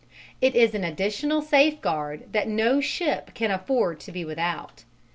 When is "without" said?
4.25-4.83